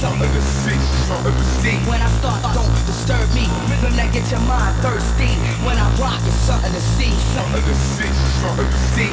[0.00, 0.78] some of the to see,
[1.10, 1.76] of to see.
[1.90, 3.46] When I start, don't disturb me.
[3.70, 5.30] Rhythm that gets your mind thirsty.
[5.66, 7.12] When I rock, it's something to see.
[7.34, 8.10] Something to see,
[8.42, 9.08] something to to see.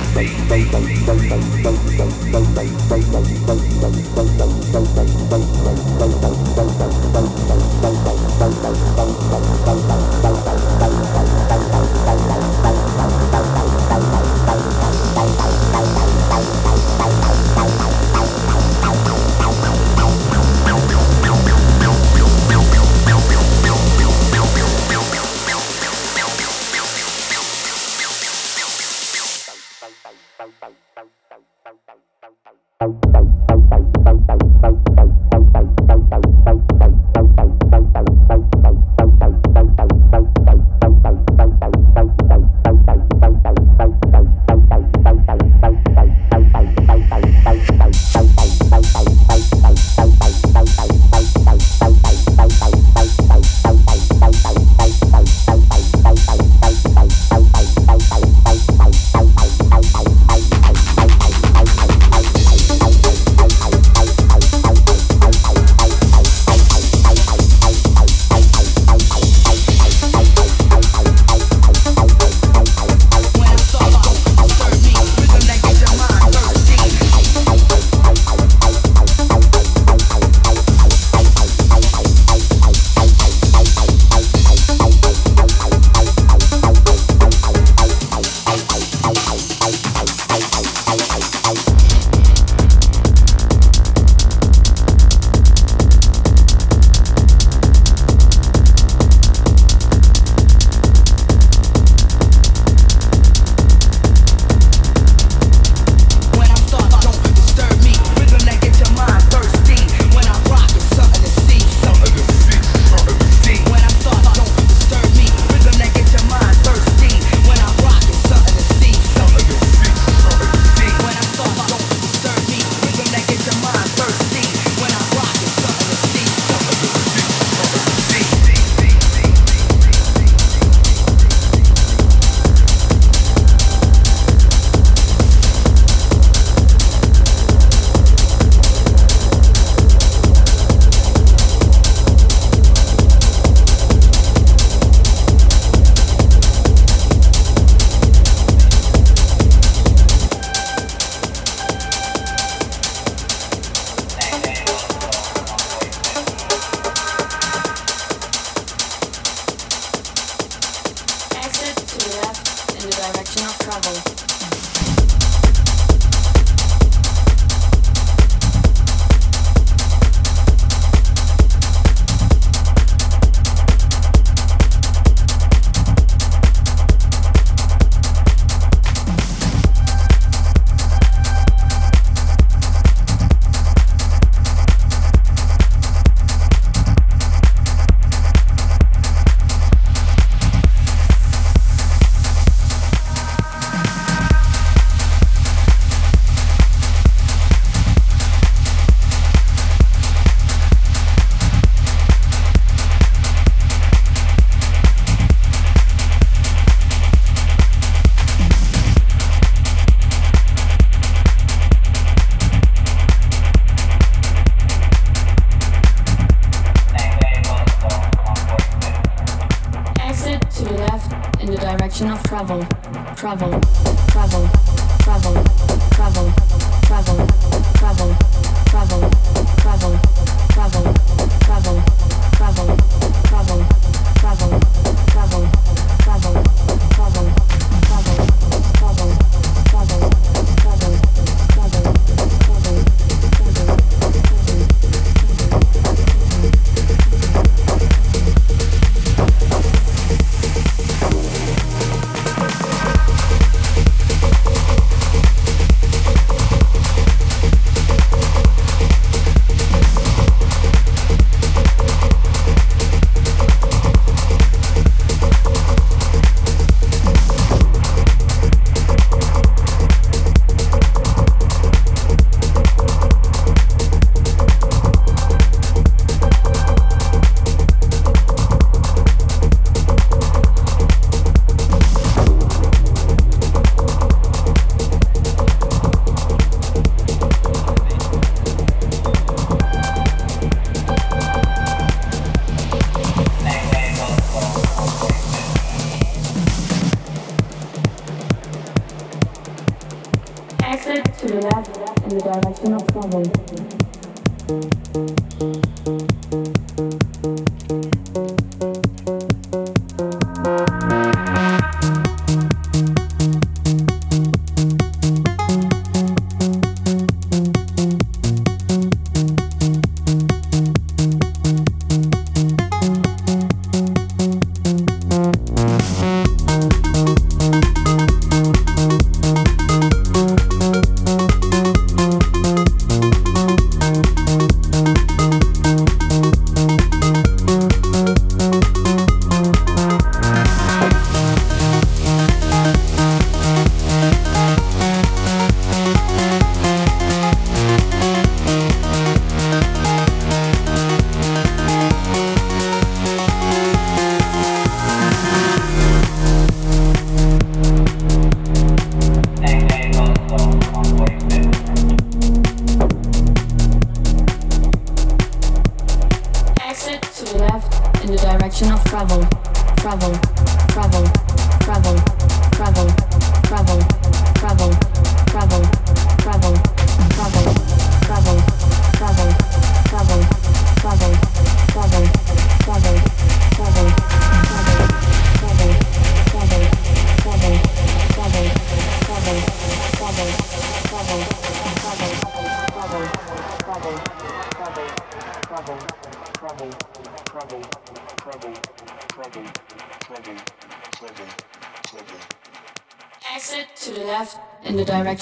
[222.46, 222.68] trouble,
[223.16, 223.95] trouble.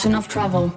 [0.04, 0.73] Direction of travel.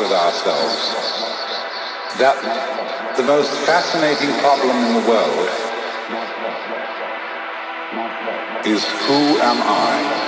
[0.00, 0.94] with ourselves
[2.18, 2.36] that
[3.16, 5.48] the most fascinating problem in the world
[8.64, 10.27] is who am I?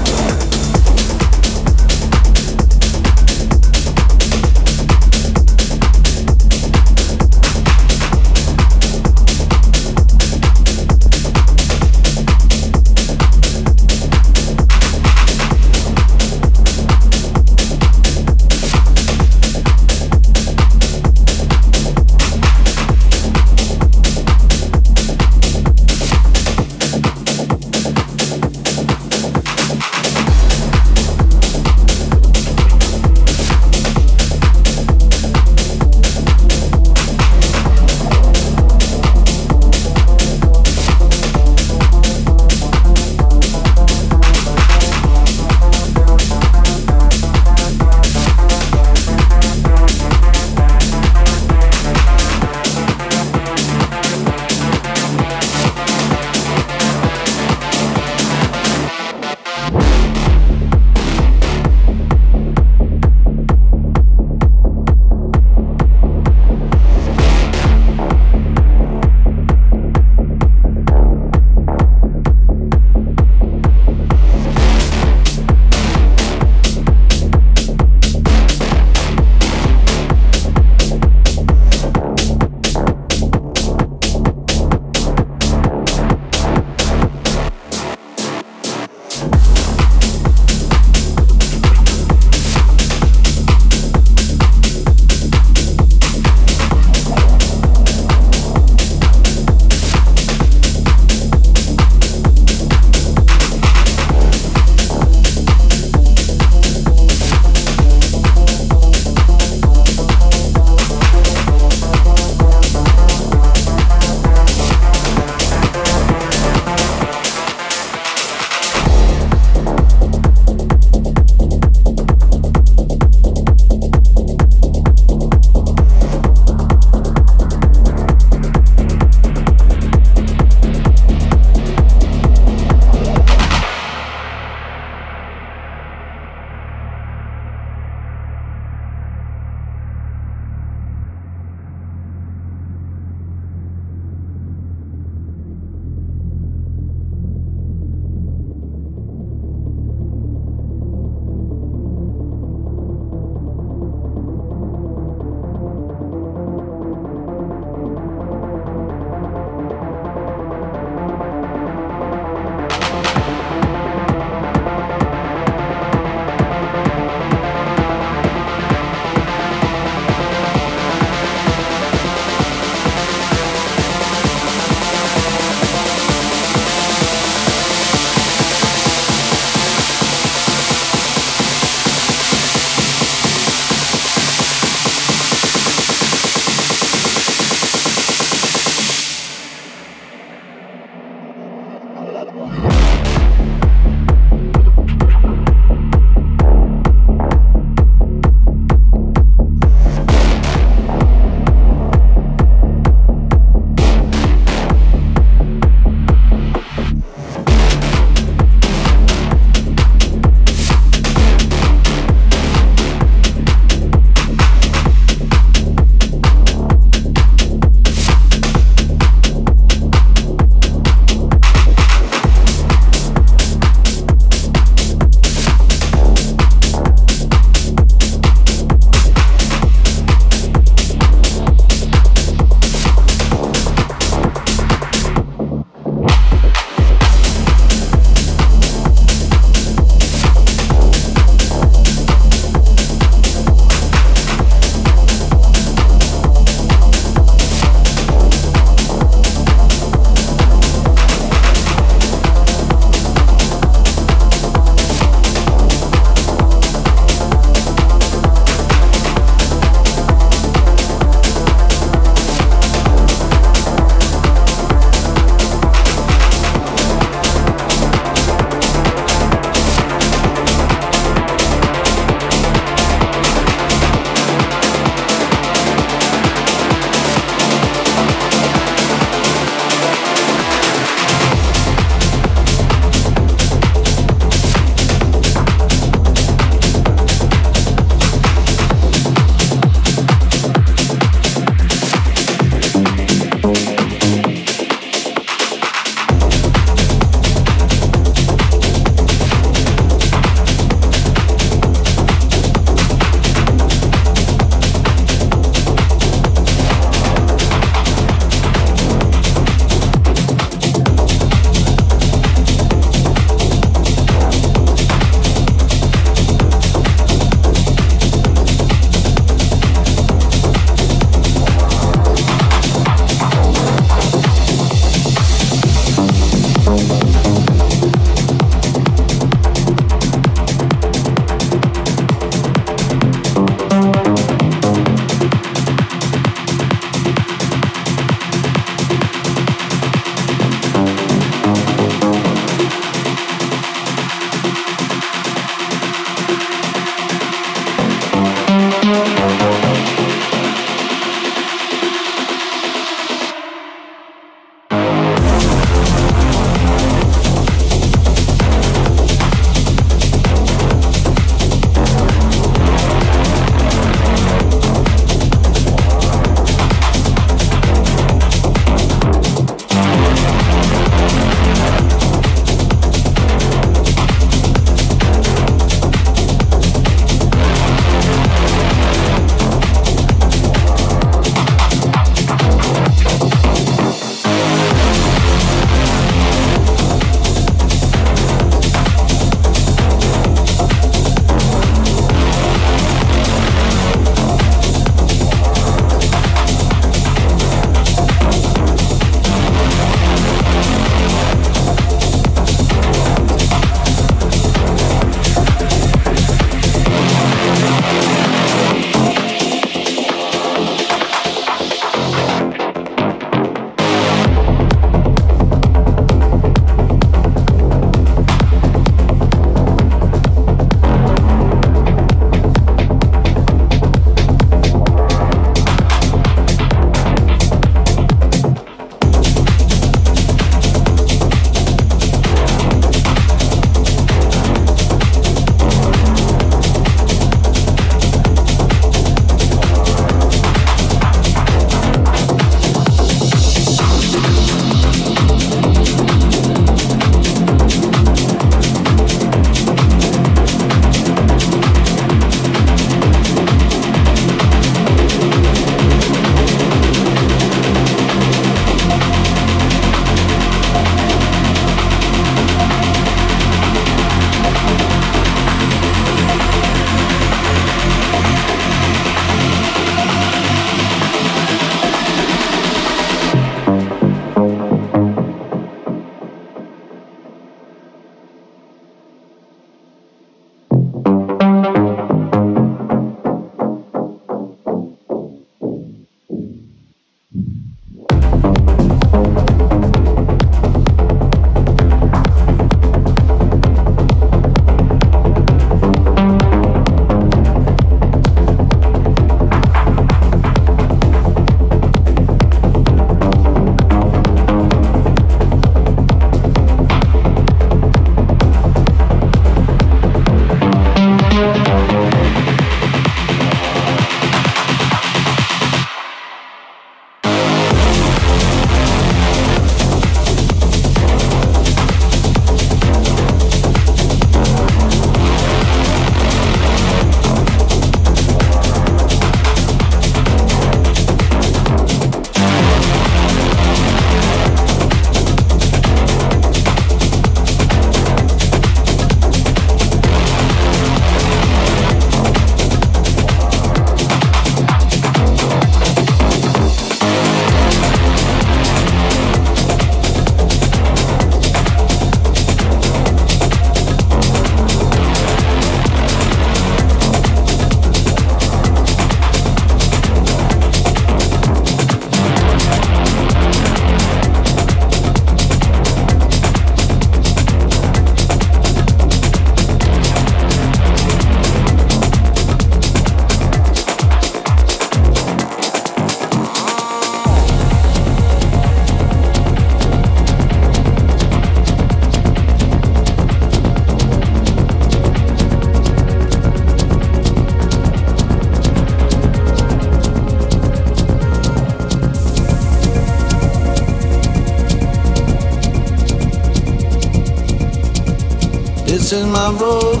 [599.52, 600.00] Road.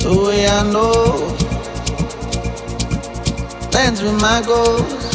[0.00, 1.36] The way I know.
[3.76, 5.14] Dance with my goals,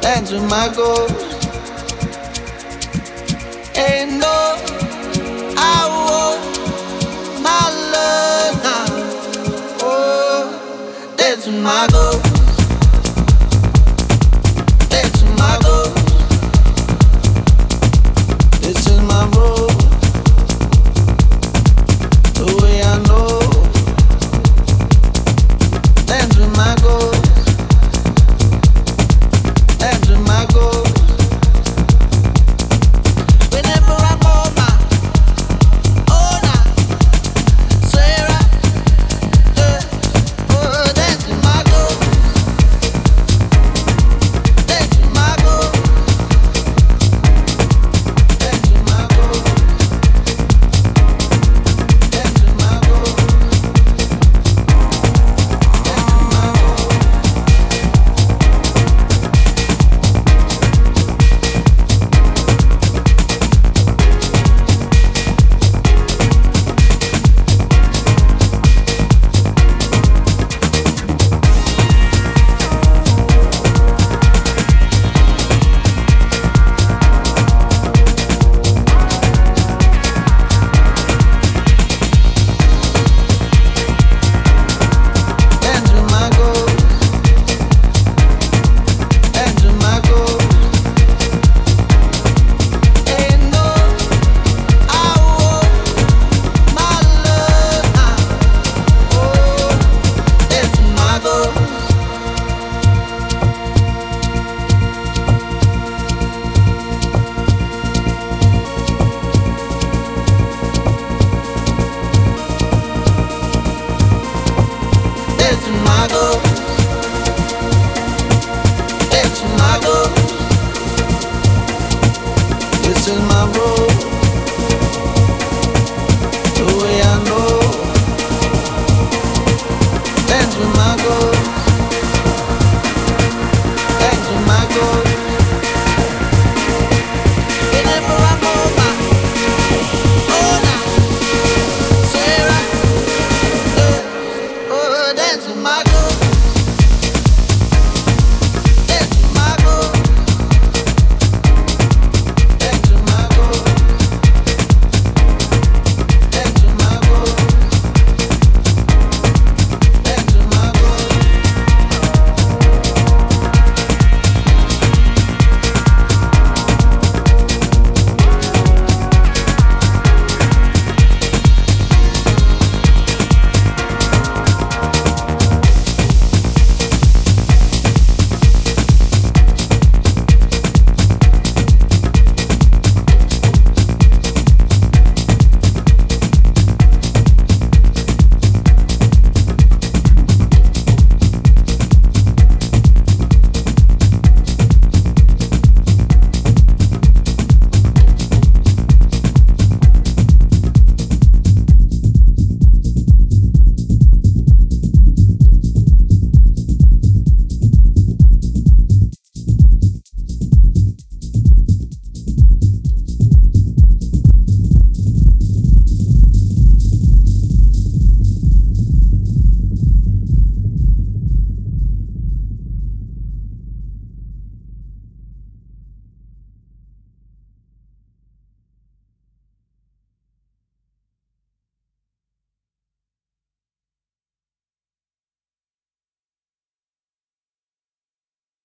[0.00, 1.13] Dance with my ghost.